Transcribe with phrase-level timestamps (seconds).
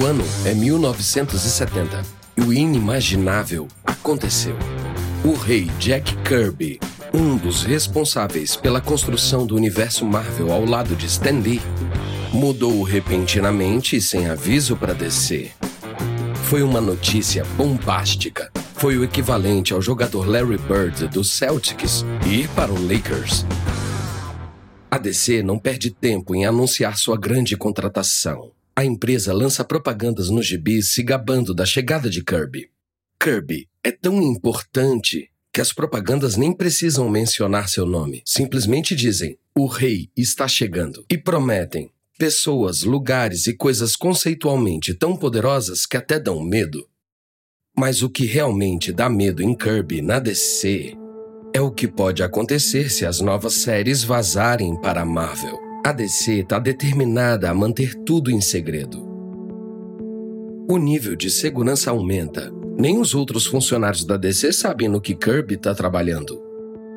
[0.00, 2.02] O ano é 1970
[2.36, 4.56] e o inimaginável aconteceu.
[5.24, 6.78] O rei Jack Kirby,
[7.12, 11.60] um dos responsáveis pela construção do universo Marvel ao lado de Stan Lee,
[12.32, 15.50] mudou repentinamente e sem aviso para DC.
[16.44, 18.52] Foi uma notícia bombástica.
[18.74, 23.44] Foi o equivalente ao jogador Larry Bird dos Celtics ir para o Lakers.
[24.88, 28.52] A DC não perde tempo em anunciar sua grande contratação.
[28.78, 32.70] A empresa lança propagandas nos gibis se gabando da chegada de Kirby.
[33.20, 38.22] Kirby é tão importante que as propagandas nem precisam mencionar seu nome.
[38.24, 41.04] Simplesmente dizem: o rei está chegando.
[41.10, 46.88] E prometem pessoas, lugares e coisas conceitualmente tão poderosas que até dão medo.
[47.76, 50.94] Mas o que realmente dá medo em Kirby na DC
[51.52, 55.67] é o que pode acontecer se as novas séries vazarem para a Marvel.
[55.88, 59.08] A DC está determinada a manter tudo em segredo.
[60.70, 62.52] O nível de segurança aumenta.
[62.78, 66.42] Nem os outros funcionários da DC sabem no que Kirby está trabalhando.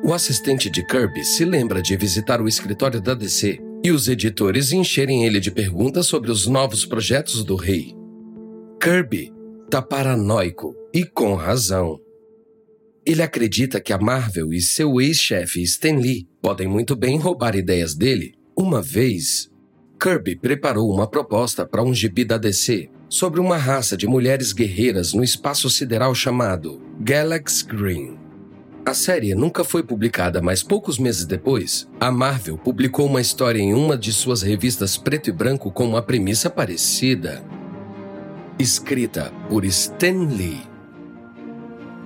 [0.04, 4.72] O assistente de Kirby se lembra de visitar o escritório da DC e os editores
[4.72, 7.96] encherem ele de perguntas sobre os novos projetos do rei.
[8.78, 9.32] Kirby
[9.70, 11.98] tá paranoico e com razão.
[13.06, 17.94] Ele acredita que a Marvel e seu ex-chefe Stan Lee podem muito bem roubar ideias
[17.94, 18.41] dele.
[18.56, 19.50] Uma vez,
[19.98, 25.14] Kirby preparou uma proposta para um gibi da DC sobre uma raça de mulheres guerreiras
[25.14, 28.18] no espaço sideral chamado Galax Green.
[28.84, 33.72] A série nunca foi publicada, mas poucos meses depois, a Marvel publicou uma história em
[33.72, 37.42] uma de suas revistas preto e branco com uma premissa parecida.
[38.58, 40.62] Escrita por Stan Lee.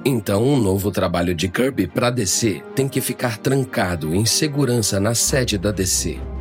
[0.04, 5.14] Então, um novo trabalho de Kirby para DC tem que ficar trancado em segurança na
[5.14, 6.35] sede da DC.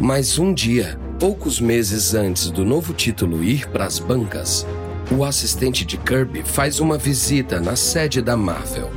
[0.00, 4.64] Mas um dia, poucos meses antes do novo título ir para as bancas,
[5.10, 8.90] o assistente de Kirby faz uma visita na sede da Marvel.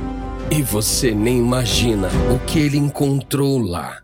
[0.48, 4.00] E você nem imagina o que ele encontrou lá.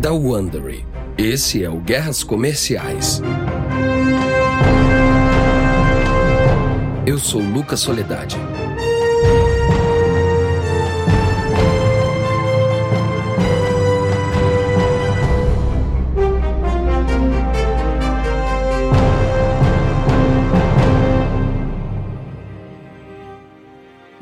[0.00, 0.86] Da Wondery.
[1.18, 3.20] Esse é o Guerras Comerciais.
[7.04, 8.36] Eu sou Lucas Soledade.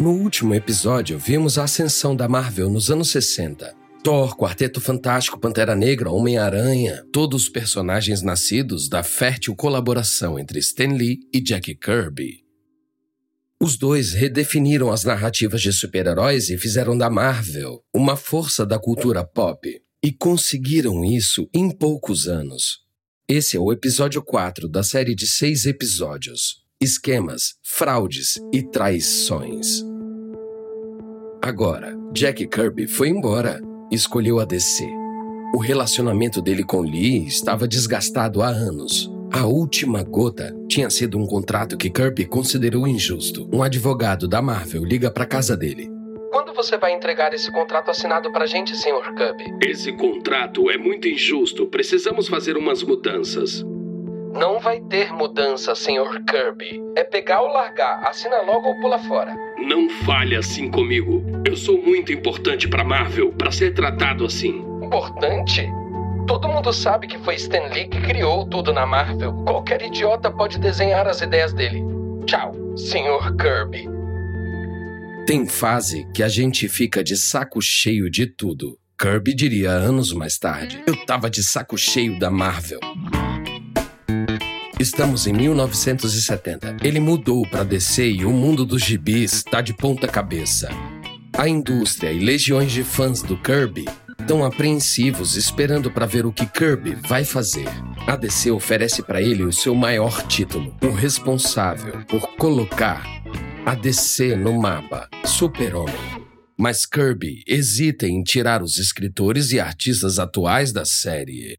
[0.06, 3.74] No último episódio, vimos a ascensão da Marvel nos anos 60.
[4.04, 10.92] Thor, Quarteto Fantástico, Pantera Negra, Homem-Aranha, todos os personagens nascidos da fértil colaboração entre Stan
[10.92, 12.44] Lee e Jack Kirby.
[13.60, 19.24] Os dois redefiniram as narrativas de super-heróis e fizeram da Marvel uma força da cultura
[19.24, 19.68] pop.
[20.00, 22.78] E conseguiram isso em poucos anos.
[23.26, 29.95] Esse é o episódio 4 da série de seis episódios esquemas, fraudes e traições.
[31.46, 34.84] Agora, Jack Kirby foi embora, escolheu a DC.
[35.54, 39.08] O relacionamento dele com Lee estava desgastado há anos.
[39.32, 43.48] A última gota tinha sido um contrato que Kirby considerou injusto.
[43.54, 45.88] Um advogado da Marvel liga para casa dele.
[46.32, 49.14] Quando você vai entregar esse contrato assinado pra gente, Sr.
[49.14, 49.44] Kirby?
[49.64, 51.68] Esse contrato é muito injusto.
[51.68, 53.64] Precisamos fazer umas mudanças.
[54.32, 56.24] Não vai ter mudança, Sr.
[56.28, 56.82] Kirby.
[56.96, 58.04] É pegar ou largar.
[58.04, 59.32] Assina logo ou pula fora.
[59.56, 61.35] Não fale assim comigo.
[61.46, 64.64] Eu sou muito importante para Marvel para ser tratado assim.
[64.82, 65.64] Importante?
[66.26, 69.32] Todo mundo sabe que foi Stan Lee que criou tudo na Marvel.
[69.44, 71.84] Qualquer idiota pode desenhar as ideias dele.
[72.26, 73.36] Tchau, Sr.
[73.36, 73.88] Kirby.
[75.24, 78.76] Tem fase que a gente fica de saco cheio de tudo.
[78.98, 80.82] Kirby diria anos mais tarde.
[80.84, 82.80] Eu tava de saco cheio da Marvel.
[84.80, 86.78] Estamos em 1970.
[86.82, 90.68] Ele mudou para DC e o mundo dos gibis está de ponta cabeça.
[91.38, 93.84] A indústria e legiões de fãs do Kirby
[94.18, 97.68] estão apreensivos esperando para ver o que Kirby vai fazer.
[98.06, 103.04] A DC oferece para ele o seu maior título, o responsável por colocar
[103.66, 105.94] a DC no mapa, Super-Homem.
[106.56, 111.58] Mas Kirby hesita em tirar os escritores e artistas atuais da série.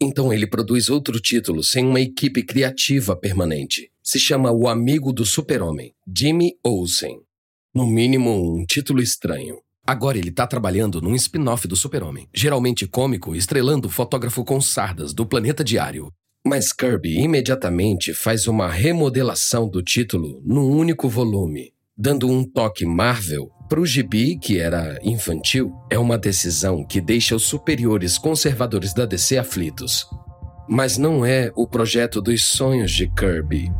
[0.00, 3.90] Então ele produz outro título sem uma equipe criativa permanente.
[4.00, 7.18] Se chama O Amigo do Super-Homem, Jimmy Olsen.
[7.74, 9.56] No mínimo, um título estranho.
[9.86, 15.12] Agora ele está trabalhando num spin-off do Super-Homem, geralmente cômico, estrelando o fotógrafo com sardas
[15.14, 16.12] do Planeta Diário.
[16.46, 23.50] Mas Kirby imediatamente faz uma remodelação do título num único volume, dando um toque Marvel
[23.68, 29.06] para o gibi, que era infantil, é uma decisão que deixa os superiores conservadores da
[29.06, 30.06] DC aflitos.
[30.68, 33.70] mas não é o projeto dos sonhos de Kirby.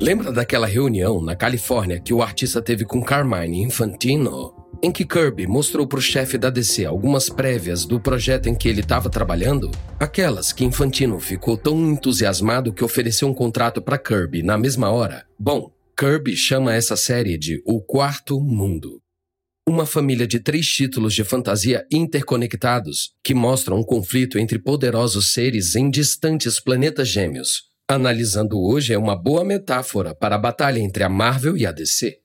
[0.00, 4.52] Lembra daquela reunião na Califórnia que o artista teve com Carmine Infantino?
[4.82, 8.68] Em que Kirby mostrou para o chefe da DC algumas prévias do projeto em que
[8.68, 9.70] ele estava trabalhando?
[9.98, 15.24] Aquelas que Infantino ficou tão entusiasmado que ofereceu um contrato para Kirby na mesma hora?
[15.38, 19.00] Bom, Kirby chama essa série de O Quarto Mundo.
[19.66, 25.76] Uma família de três títulos de fantasia interconectados que mostram um conflito entre poderosos seres
[25.76, 27.73] em distantes planetas gêmeos.
[27.86, 32.18] Analisando hoje é uma boa metáfora para a batalha entre a Marvel e a DC.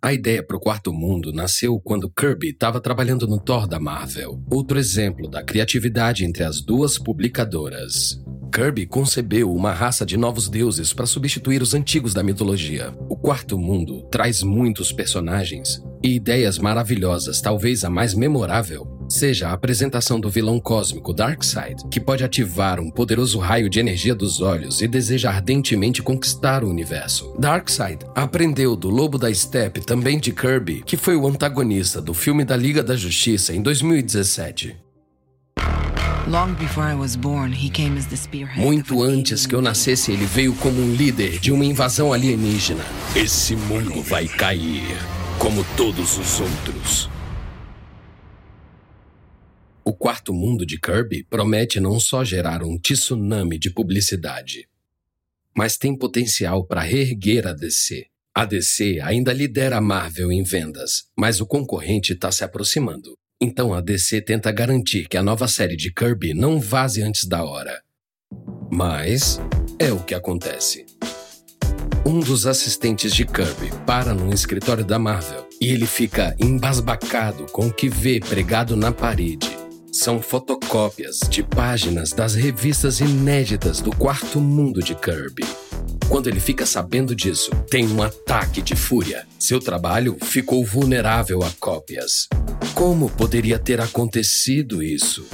[0.00, 4.40] A ideia para o quarto mundo nasceu quando Kirby estava trabalhando no Thor da Marvel,
[4.48, 8.22] outro exemplo da criatividade entre as duas publicadoras.
[8.54, 12.94] Kirby concebeu uma raça de novos deuses para substituir os antigos da mitologia.
[13.08, 19.52] O quarto mundo traz muitos personagens e ideias maravilhosas, talvez a mais memorável seja a
[19.52, 24.82] apresentação do vilão cósmico Darkseid, que pode ativar um poderoso raio de energia dos olhos
[24.82, 27.34] e deseja ardentemente conquistar o universo.
[27.38, 32.44] Darkseid aprendeu do Lobo da Steppe, também de Kirby, que foi o antagonista do filme
[32.44, 34.76] da Liga da Justiça em 2017.
[38.56, 42.84] Muito antes que eu nascesse, ele veio como um líder de uma invasão alienígena.
[43.14, 44.82] Esse mundo vai cair,
[45.38, 47.15] como todos os outros.
[49.88, 54.68] O quarto mundo de Kirby promete não só gerar um tsunami de publicidade,
[55.56, 58.06] mas tem potencial para reerguer a DC.
[58.34, 63.16] A DC ainda lidera a Marvel em vendas, mas o concorrente está se aproximando.
[63.40, 67.44] Então a DC tenta garantir que a nova série de Kirby não vaze antes da
[67.44, 67.80] hora.
[68.68, 69.38] Mas
[69.78, 70.84] é o que acontece.
[72.04, 77.68] Um dos assistentes de Kirby para num escritório da Marvel e ele fica embasbacado com
[77.68, 79.65] o que vê pregado na parede
[79.96, 85.42] são fotocópias de páginas das revistas inéditas do quarto mundo de Kirby.
[86.08, 89.26] Quando ele fica sabendo disso, tem um ataque de fúria.
[89.38, 92.28] Seu trabalho ficou vulnerável a cópias.
[92.74, 95.26] Como poderia ter acontecido isso?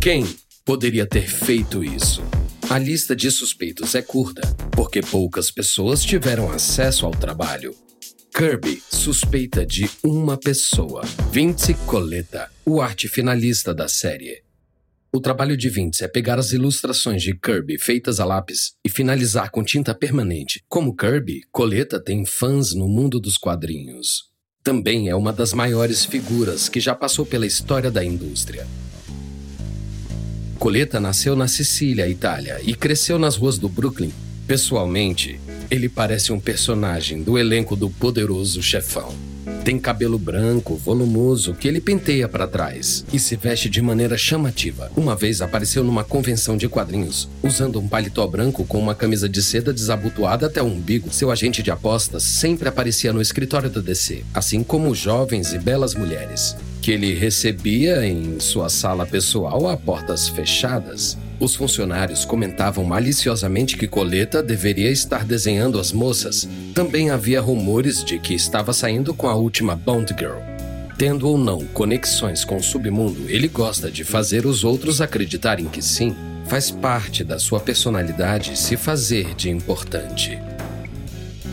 [0.00, 0.26] Quem
[0.64, 2.22] poderia ter feito isso?
[2.68, 4.42] A lista de suspeitos é curta,
[4.72, 7.74] porque poucas pessoas tiveram acesso ao trabalho.
[8.36, 11.00] Kirby suspeita de uma pessoa,
[11.32, 14.42] Vince Coletta, o arte finalista da série.
[15.10, 19.50] O trabalho de Vince é pegar as ilustrações de Kirby feitas a lápis e finalizar
[19.50, 20.62] com tinta permanente.
[20.68, 24.24] Como Kirby, Coletta tem fãs no mundo dos quadrinhos.
[24.62, 28.66] Também é uma das maiores figuras que já passou pela história da indústria.
[30.58, 34.12] Coletta nasceu na Sicília, Itália, e cresceu nas ruas do Brooklyn.
[34.46, 35.40] Pessoalmente,
[35.70, 39.14] ele parece um personagem do elenco do Poderoso Chefão.
[39.64, 44.92] Tem cabelo branco, volumoso, que ele penteia para trás e se veste de maneira chamativa.
[44.96, 49.42] Uma vez apareceu numa convenção de quadrinhos, usando um paletó branco com uma camisa de
[49.42, 51.12] seda desabotoada até o umbigo.
[51.12, 55.96] Seu agente de apostas sempre aparecia no escritório da DC, assim como jovens e belas
[55.96, 61.18] mulheres, que ele recebia em sua sala pessoal a portas fechadas.
[61.38, 66.48] Os funcionários comentavam maliciosamente que Coleta deveria estar desenhando as moças.
[66.74, 70.38] Também havia rumores de que estava saindo com a última Bond Girl.
[70.96, 75.82] Tendo ou não conexões com o submundo, ele gosta de fazer os outros acreditarem que
[75.82, 76.16] sim.
[76.46, 80.38] Faz parte da sua personalidade se fazer de importante.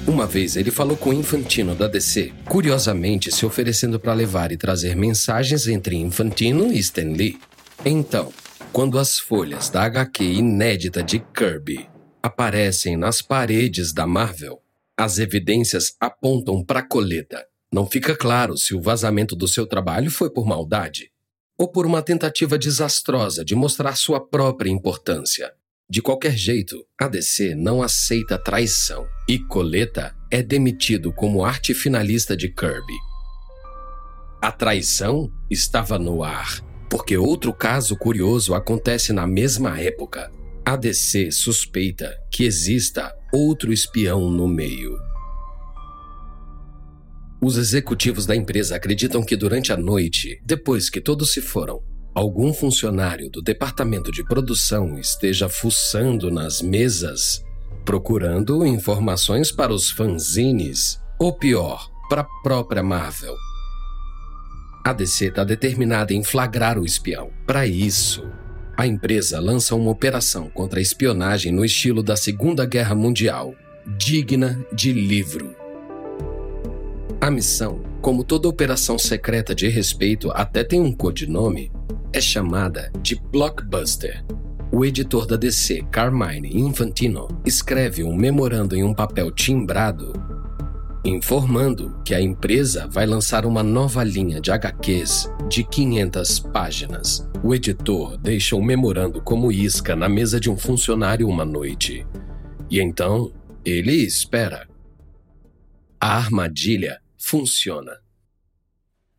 [0.08, 4.58] Uma vez ele falou com o Infantino da DC, curiosamente se oferecendo para levar e
[4.58, 7.38] trazer mensagens entre Infantino e Stan Lee.
[7.86, 8.32] Então,
[8.74, 11.88] quando as folhas da HQ inédita de Kirby
[12.24, 14.64] aparecem nas paredes da Marvel,
[14.98, 17.46] as evidências apontam para coleta.
[17.72, 21.12] Não fica claro se o vazamento do seu trabalho foi por maldade
[21.56, 25.54] ou por uma tentativa desastrosa de mostrar sua própria importância.
[25.88, 32.36] De qualquer jeito, a DC não aceita traição e Coleta é demitido como arte finalista
[32.36, 32.98] de Kirby.
[34.42, 40.30] A traição estava no ar porque outro caso curioso acontece na mesma época.
[40.64, 44.96] A DC suspeita que exista outro espião no meio.
[47.42, 51.82] Os executivos da empresa acreditam que durante a noite, depois que todos se foram,
[52.14, 57.44] algum funcionário do departamento de produção esteja fuçando nas mesas,
[57.84, 63.34] procurando informações para os fanzines, ou pior, para a própria Marvel.
[64.86, 67.32] A DC está determinada em flagrar o espião.
[67.48, 68.28] Para isso,
[68.76, 73.56] a empresa lança uma operação contra a espionagem no estilo da Segunda Guerra Mundial,
[73.98, 75.56] digna de livro.
[77.22, 81.72] A missão, como toda operação secreta de respeito até tem um codinome,
[82.12, 84.22] é chamada de Blockbuster.
[84.70, 90.33] o editor da DC, Carmine Infantino, escreve um memorando em um papel timbrado
[91.06, 97.30] informando que a empresa vai lançar uma nova linha de HQs de 500 páginas.
[97.44, 102.08] O editor deixa um memorando como isca na mesa de um funcionário uma noite.
[102.70, 103.34] E então,
[103.66, 104.68] ele espera.
[106.00, 107.98] A armadilha funciona.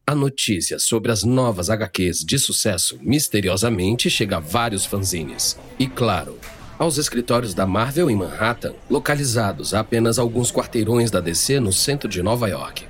[0.07, 5.59] A notícia sobre as novas HQs de sucesso misteriosamente chega a vários fanzines.
[5.79, 6.39] E claro,
[6.79, 12.09] aos escritórios da Marvel em Manhattan, localizados a apenas alguns quarteirões da DC no centro
[12.09, 12.87] de Nova York.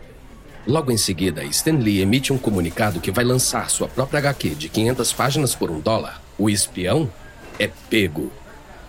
[0.67, 4.69] Logo em seguida, Stan Lee emite um comunicado que vai lançar sua própria HQ de
[4.71, 6.23] 500 páginas por um dólar.
[6.39, 7.11] O espião
[7.59, 8.33] é pego,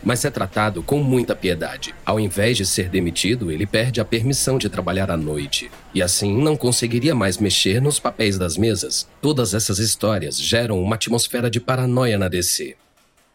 [0.02, 1.94] mas é tratado com muita piedade.
[2.06, 6.42] Ao invés de ser demitido, ele perde a permissão de trabalhar à noite e assim
[6.42, 9.06] não conseguiria mais mexer nos papéis das mesas.
[9.22, 12.78] Todas essas histórias geram uma atmosfera de paranoia na DC.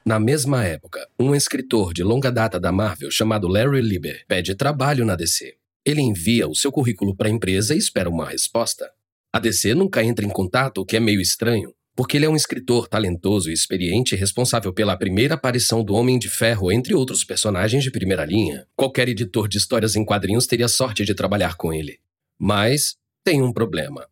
[0.05, 5.05] Na mesma época, um escritor de longa data da Marvel chamado Larry Lieber pede trabalho
[5.05, 5.55] na DC.
[5.85, 8.91] Ele envia o seu currículo para a empresa e espera uma resposta.
[9.33, 12.37] A DC nunca entra em contato, o que é meio estranho, porque ele é um
[12.37, 17.85] escritor talentoso e experiente responsável pela primeira aparição do Homem de Ferro entre outros personagens
[17.85, 18.67] de primeira linha.
[18.75, 21.99] Qualquer editor de histórias em quadrinhos teria sorte de trabalhar com ele.
[22.39, 24.07] Mas tem um problema.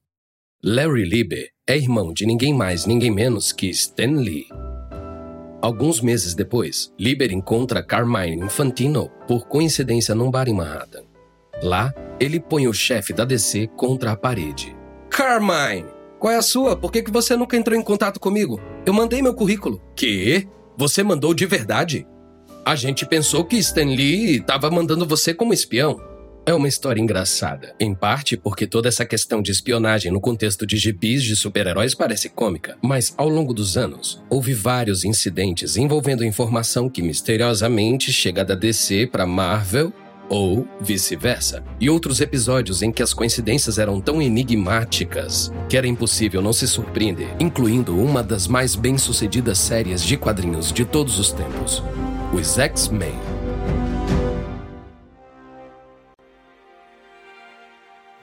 [0.63, 4.47] Larry Lieber é irmão de ninguém mais, ninguém menos que Stan Lee.
[5.61, 11.03] Alguns meses depois, Lieber encontra Carmine Infantino por coincidência num bar em Manhattan.
[11.61, 14.77] Lá, ele põe o chefe da DC contra a parede.
[15.11, 15.87] Carmine,
[16.21, 16.77] qual é a sua?
[16.77, 18.61] Por que, que você nunca entrou em contato comigo?
[18.87, 19.83] Eu mandei meu currículo.
[19.97, 20.47] Que?
[20.77, 22.07] Você mandou de verdade?
[22.65, 26.01] A gente pensou que Stan Lee estava mandando você como espião.
[26.49, 30.79] É uma história engraçada, em parte porque toda essa questão de espionagem no contexto de
[30.79, 36.89] gibis de super-heróis parece cômica, mas ao longo dos anos, houve vários incidentes envolvendo informação
[36.89, 39.93] que misteriosamente chega da DC para Marvel
[40.27, 46.41] ou vice-versa, e outros episódios em que as coincidências eram tão enigmáticas que era impossível
[46.41, 51.83] não se surpreender, incluindo uma das mais bem-sucedidas séries de quadrinhos de todos os tempos,
[52.33, 53.28] os X-Men.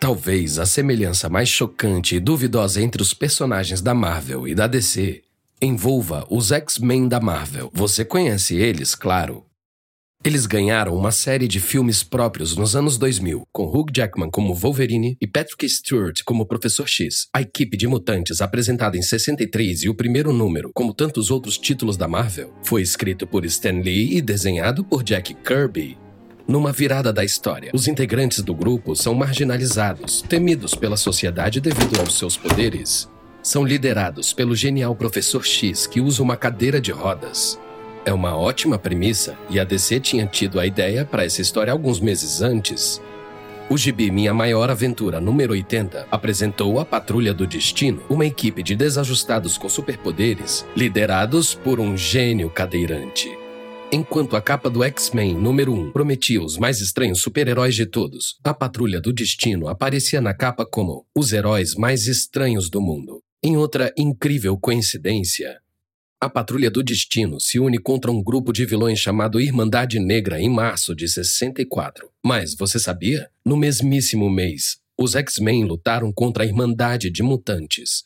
[0.06, 5.24] Talvez a semelhança mais chocante e duvidosa entre os personagens da Marvel e da DC
[5.60, 7.72] envolva os X-Men da Marvel.
[7.74, 9.44] Você conhece eles, claro.
[10.24, 15.18] Eles ganharam uma série de filmes próprios nos anos 2000, com Hugh Jackman como Wolverine
[15.20, 17.28] e Patrick Stewart como Professor X.
[17.34, 21.98] A equipe de mutantes, apresentada em 63 e o primeiro número, como tantos outros títulos
[21.98, 26.05] da Marvel, foi escrito por Stan Lee e desenhado por Jack Kirby.
[26.48, 32.20] Numa virada da história, os integrantes do grupo são marginalizados, temidos pela sociedade devido aos
[32.20, 33.10] seus poderes.
[33.42, 37.60] São liderados pelo genial Professor X, que usa uma cadeira de rodas.
[38.06, 42.00] É uma ótima premissa, e a DC tinha tido a ideia para essa história alguns
[42.00, 43.02] meses antes.
[43.68, 48.76] O gibi Minha Maior Aventura número 80 apresentou a Patrulha do Destino, uma equipe de
[48.76, 53.45] desajustados com superpoderes, liderados por um gênio cadeirante.
[53.92, 58.54] Enquanto a capa do X-Men número 1 prometia os mais estranhos super-heróis de todos, a
[58.54, 63.22] Patrulha do Destino aparecia na capa como os heróis mais estranhos do mundo.
[63.44, 65.60] Em outra incrível coincidência,
[66.20, 70.50] a Patrulha do Destino se une contra um grupo de vilões chamado Irmandade Negra em
[70.50, 72.10] março de 64.
[72.26, 73.30] Mas você sabia?
[73.46, 78.04] No mesmíssimo mês, os X-Men lutaram contra a Irmandade de Mutantes,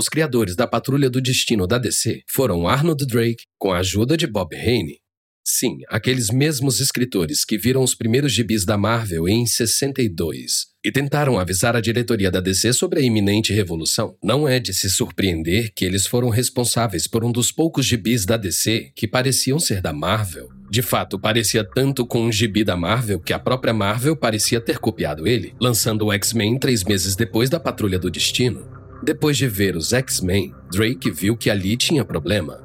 [0.00, 4.26] os criadores da Patrulha do Destino da DC foram Arnold Drake, com a ajuda de
[4.26, 4.98] Bob Haney.
[5.44, 11.38] Sim, aqueles mesmos escritores que viram os primeiros gibis da Marvel em 62 e tentaram
[11.38, 14.16] avisar a diretoria da DC sobre a iminente revolução.
[14.22, 18.38] Não é de se surpreender que eles foram responsáveis por um dos poucos gibis da
[18.38, 20.48] DC que pareciam ser da Marvel.
[20.70, 24.78] De fato, parecia tanto com um gibi da Marvel que a própria Marvel parecia ter
[24.78, 28.79] copiado ele, lançando o X-Men três meses depois da Patrulha do Destino.
[29.02, 32.62] Depois de ver os X-Men, Drake viu que ali tinha problema.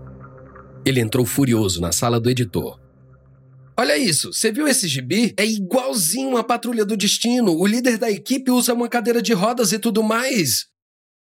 [0.86, 2.80] Ele entrou furioso na sala do editor.
[3.78, 5.34] Olha isso, você viu esse gibi?
[5.38, 7.58] É igualzinho a Patrulha do Destino.
[7.58, 10.68] O líder da equipe usa uma cadeira de rodas e tudo mais.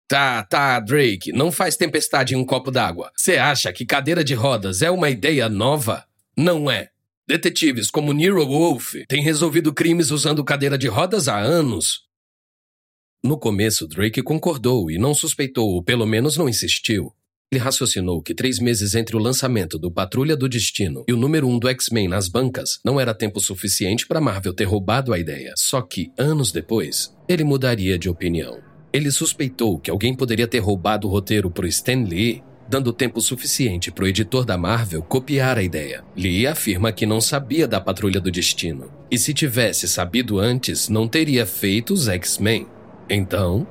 [0.06, 3.10] Tá, tá, Drake, não faz tempestade em um copo d'água.
[3.16, 6.04] Você acha que cadeira de rodas é uma ideia nova?
[6.36, 6.90] Não é.
[7.26, 12.02] Detetives como Nero Wolf têm resolvido crimes usando cadeira de rodas há anos.
[13.24, 17.10] No começo, Drake concordou e não suspeitou, ou pelo menos não insistiu.
[17.50, 21.48] Ele raciocinou que três meses entre o lançamento do Patrulha do Destino e o número
[21.48, 25.54] um do X-Men nas bancas não era tempo suficiente para Marvel ter roubado a ideia.
[25.56, 28.58] Só que, anos depois, ele mudaria de opinião.
[28.92, 33.90] Ele suspeitou que alguém poderia ter roubado o roteiro para Stan Lee dando tempo suficiente
[33.90, 36.04] para o editor da Marvel copiar a ideia.
[36.16, 41.06] Lee afirma que não sabia da Patrulha do Destino, e se tivesse sabido antes, não
[41.06, 42.66] teria feito os X-Men.
[43.08, 43.66] Então,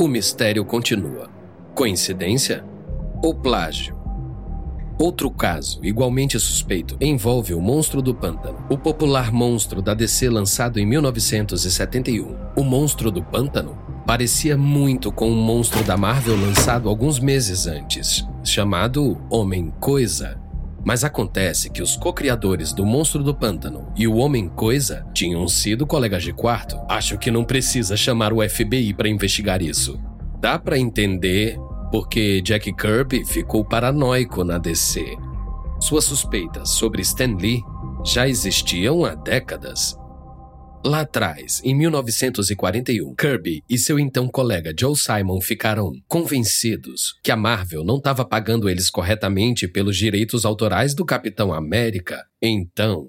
[0.00, 1.30] o mistério continua.
[1.74, 2.64] Coincidência
[3.22, 3.94] ou plágio?
[4.98, 10.78] Outro caso, igualmente suspeito, envolve o Monstro do Pântano, o popular monstro da DC lançado
[10.78, 12.36] em 1971.
[12.56, 13.76] O Monstro do Pântano
[14.06, 20.43] parecia muito com um monstro da Marvel lançado alguns meses antes, chamado Homem-Coisa.
[20.84, 26.22] Mas acontece que os co-criadores do Monstro do Pântano e o Homem-Coisa tinham sido colegas
[26.22, 26.78] de quarto.
[26.88, 29.98] Acho que não precisa chamar o FBI para investigar isso.
[30.40, 31.58] Dá para entender
[31.90, 35.16] porque Jack Kirby ficou paranoico na DC.
[35.80, 37.62] Suas suspeitas sobre Stan Lee
[38.04, 39.96] já existiam há décadas.
[40.84, 47.36] Lá atrás, em 1941, Kirby e seu então colega Joe Simon ficaram convencidos que a
[47.36, 52.26] Marvel não estava pagando eles corretamente pelos direitos autorais do Capitão América.
[52.42, 53.08] Então,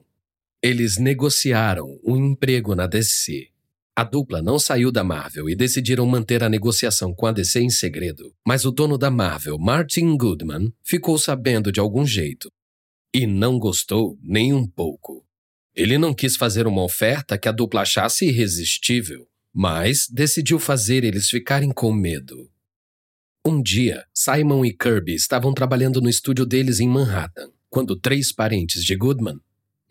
[0.63, 3.49] eles negociaram um emprego na DC
[3.97, 7.69] a dupla não saiu da Marvel e decidiram manter a negociação com a DC em
[7.69, 12.51] segredo, mas o dono da Marvel, Martin Goodman, ficou sabendo de algum jeito.
[13.13, 15.14] E não gostou nem um pouco.
[15.75, 21.29] Ele não quis fazer uma oferta que a dupla achasse irresistível, mas decidiu fazer eles
[21.29, 22.49] ficarem com medo.
[23.45, 28.83] Um dia, Simon e Kirby estavam trabalhando no estúdio deles em Manhattan, quando três parentes
[28.83, 29.39] de Goodman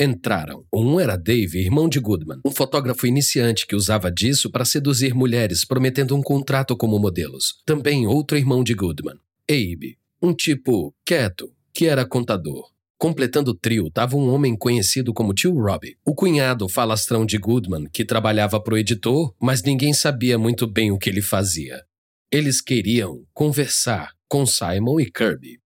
[0.01, 0.65] entraram.
[0.73, 5.65] Um era Dave, irmão de Goodman, um fotógrafo iniciante que usava disso para seduzir mulheres,
[5.65, 7.63] prometendo um contrato como modelos.
[7.65, 12.74] Também outro irmão de Goodman, Abe, um tipo quieto, que era contador.
[13.05, 17.87] Completando o trio estava um homem conhecido como Tio Robbie, o cunhado falastrão de Goodman,
[17.93, 21.85] que trabalhava para o editor, mas ninguém sabia muito bem o que ele fazia.
[22.33, 25.61] Eles queriam conversar com Simon e Kirby,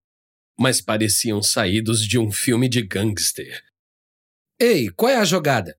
[0.58, 3.62] mas pareciam saídos de um filme de gangster.
[4.58, 5.76] Ei, qual é a jogada?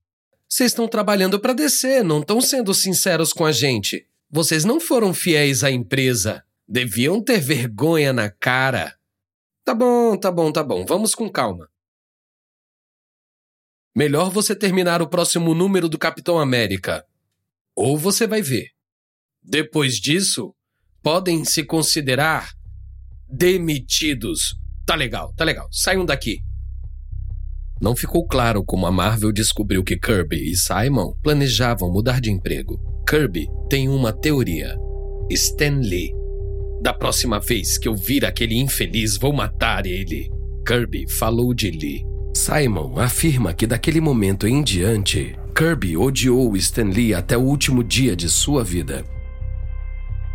[0.48, 4.06] Vocês estão trabalhando para descer, não estão sendo sinceros com a gente.
[4.30, 6.42] Vocês não foram fiéis à empresa.
[6.66, 8.98] Deviam ter vergonha na cara.
[9.70, 10.84] Tá bom, tá bom, tá bom.
[10.84, 11.68] Vamos com calma.
[13.94, 17.06] Melhor você terminar o próximo número do Capitão América.
[17.76, 18.70] Ou você vai ver.
[19.40, 20.52] Depois disso,
[21.00, 22.50] podem se considerar
[23.28, 24.56] demitidos.
[24.84, 25.68] Tá legal, tá legal.
[25.70, 26.40] Saiam daqui.
[27.80, 32.76] Não ficou claro como a Marvel descobriu que Kirby e Simon planejavam mudar de emprego.
[33.08, 34.76] Kirby tem uma teoria.
[35.30, 36.19] Stan Lee.
[36.80, 40.30] Da próxima vez que eu vir aquele infeliz, vou matar ele.
[40.66, 42.04] Kirby falou de Lee.
[42.34, 48.16] Simon afirma que daquele momento em diante, Kirby odiou Stan Lee até o último dia
[48.16, 49.04] de sua vida.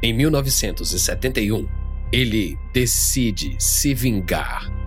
[0.04, 1.68] Em 1971,
[2.12, 4.86] ele decide se vingar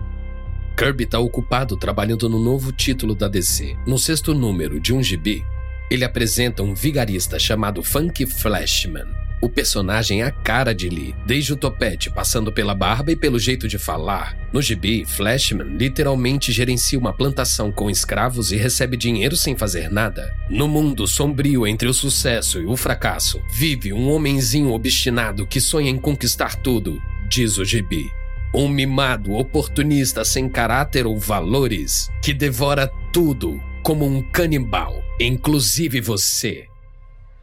[0.79, 3.75] Kirby está ocupado trabalhando no novo título da DC.
[3.85, 5.43] No sexto número de um gibi,
[5.91, 9.07] ele apresenta um vigarista chamado Funky Flashman.
[9.41, 13.39] O personagem é a cara de Lee, desde o topete, passando pela barba e pelo
[13.39, 14.37] jeito de falar.
[14.51, 20.35] No gibi, Flashman literalmente gerencia uma plantação com escravos e recebe dinheiro sem fazer nada.
[20.49, 25.89] No mundo sombrio entre o sucesso e o fracasso, vive um homenzinho obstinado que sonha
[25.89, 28.11] em conquistar tudo, diz o gibi.
[28.53, 36.65] Um mimado oportunista sem caráter ou valores que devora tudo como um canibal, inclusive você.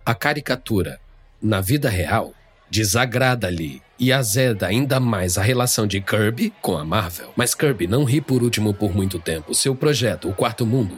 [0.05, 1.01] A caricatura,
[1.43, 2.33] na vida real,
[2.71, 7.33] desagrada-lhe e azeda ainda mais a relação de Kirby com a Marvel.
[7.37, 9.55] Mas Kirby não ri por último por muito tempo.
[9.55, 10.97] Seu projeto, O Quarto Mundo,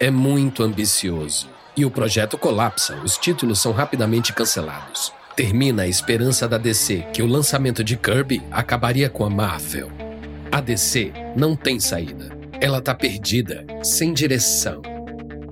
[0.00, 1.48] é muito ambicioso.
[1.76, 7.22] E o projeto colapsa, os títulos são rapidamente cancelados termina a esperança da DC que
[7.22, 9.88] o lançamento de Kirby acabaria com a Marvel.
[10.50, 12.36] A DC não tem saída.
[12.60, 14.82] Ela tá perdida, sem direção.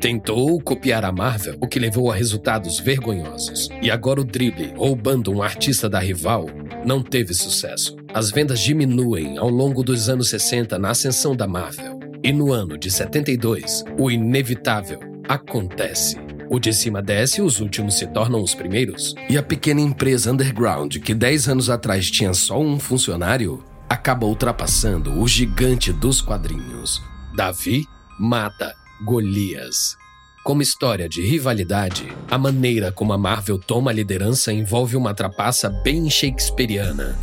[0.00, 3.68] Tentou copiar a Marvel, o que levou a resultados vergonhosos.
[3.80, 6.46] E agora o drible, roubando um artista da rival,
[6.84, 7.96] não teve sucesso.
[8.12, 11.98] As vendas diminuem ao longo dos anos 60 na ascensão da Marvel.
[12.22, 16.16] E no ano de 72, o inevitável acontece.
[16.50, 19.14] O de cima desce os últimos se tornam os primeiros.
[19.28, 25.20] E a pequena empresa underground, que 10 anos atrás tinha só um funcionário, acaba ultrapassando
[25.20, 27.02] o gigante dos quadrinhos.
[27.34, 27.84] Davi
[28.18, 29.96] mata Golias.
[30.44, 35.68] Como história de rivalidade, a maneira como a Marvel toma a liderança envolve uma trapaça
[35.68, 37.18] bem shakespeariana.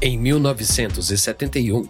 [0.00, 1.88] Em 1971,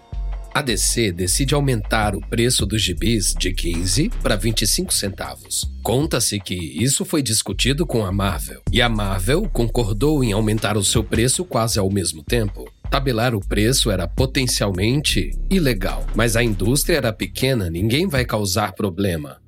[0.54, 5.68] a DC decide aumentar o preço dos gibis de 15 para 25 centavos.
[5.82, 10.84] Conta-se que isso foi discutido com a Marvel, e a Marvel concordou em aumentar o
[10.84, 12.72] seu preço quase ao mesmo tempo.
[12.94, 19.38] Tabelar o preço era potencialmente ilegal, mas a indústria era pequena, ninguém vai causar problema.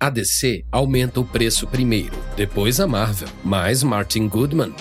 [0.00, 4.74] A DC aumenta o preço primeiro, depois a Marvel, mas Martin Goodman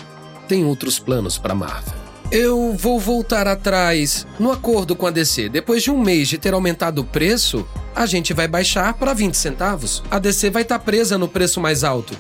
[0.47, 1.93] tem outros planos para Marvel.
[2.31, 4.25] Eu vou voltar atrás.
[4.39, 7.63] No acordo com a DC, depois de um mês de ter aumentado o preço,
[7.95, 10.01] a gente vai baixar para 20 centavos.
[10.09, 12.17] A DC vai estar tá presa no preço mais alto.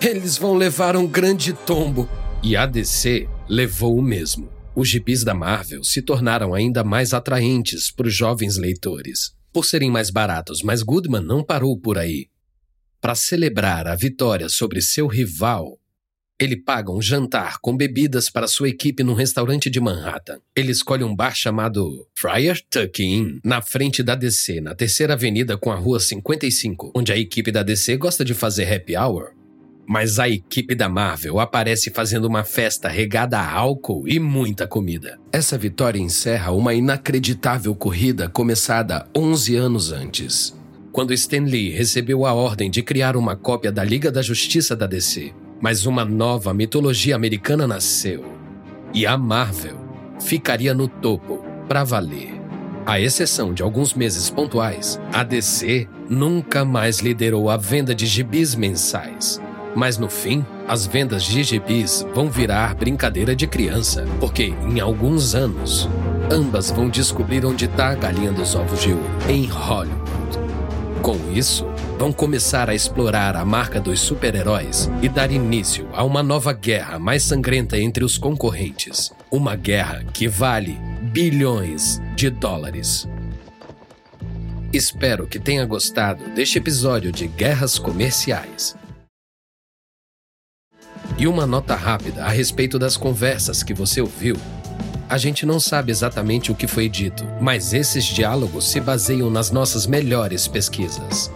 [0.00, 2.08] Eles vão levar um grande tombo.
[2.44, 4.56] E a DC levou o mesmo.
[4.80, 9.90] Os gibis da Marvel se tornaram ainda mais atraentes para os jovens leitores, por serem
[9.90, 12.28] mais baratos, mas Goodman não parou por aí.
[13.00, 15.80] Para celebrar a vitória sobre seu rival,
[16.38, 20.38] ele paga um jantar com bebidas para sua equipe num restaurante de Manhattan.
[20.54, 25.58] Ele escolhe um bar chamado Friar Tuck Inn, na frente da DC, na terceira avenida
[25.58, 29.37] com a rua 55, onde a equipe da DC gosta de fazer happy hour.
[29.88, 35.18] Mas a equipe da Marvel aparece fazendo uma festa regada a álcool e muita comida.
[35.32, 40.54] Essa vitória encerra uma inacreditável corrida começada 11 anos antes,
[40.92, 44.86] quando Stan Lee recebeu a ordem de criar uma cópia da Liga da Justiça da
[44.86, 45.32] DC.
[45.58, 48.30] Mas uma nova mitologia americana nasceu.
[48.92, 49.78] E a Marvel
[50.20, 52.38] ficaria no topo para valer.
[52.84, 58.54] À exceção de alguns meses pontuais, a DC nunca mais liderou a venda de gibis
[58.54, 59.40] mensais.
[59.78, 65.36] Mas no fim, as vendas de gibis vão virar brincadeira de criança, porque em alguns
[65.36, 65.88] anos,
[66.32, 70.02] ambas vão descobrir onde está a galinha dos ovos de ouro, em Hollywood.
[71.00, 71.64] Com isso,
[71.96, 76.98] vão começar a explorar a marca dos super-heróis e dar início a uma nova guerra
[76.98, 79.12] mais sangrenta entre os concorrentes.
[79.30, 83.08] Uma guerra que vale bilhões de dólares.
[84.72, 88.76] Espero que tenha gostado deste episódio de Guerras Comerciais.
[91.18, 94.36] E uma nota rápida a respeito das conversas que você ouviu.
[95.08, 99.50] A gente não sabe exatamente o que foi dito, mas esses diálogos se baseiam nas
[99.50, 101.28] nossas melhores pesquisas.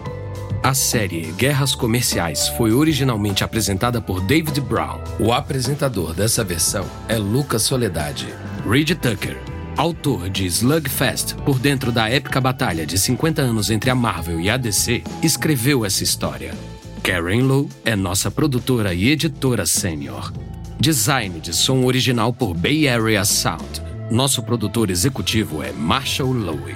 [0.63, 5.01] A série Guerras Comerciais foi originalmente apresentada por David Brown.
[5.19, 8.33] O apresentador dessa versão é Lucas Soledade.
[8.65, 9.37] Reed Tucker,
[9.75, 14.49] autor de Slugfest, por dentro da épica batalha de 50 anos entre a Marvel e
[14.49, 16.53] a DC, escreveu essa história.
[17.03, 20.31] Karen Lowe é nossa produtora e editora sênior.
[20.79, 23.81] Design de som original por Bay Area Sound.
[24.09, 26.75] Nosso produtor executivo é Marshall Lowe.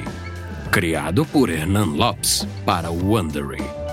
[0.70, 3.87] Criado por Hernan Lopes para Wondery.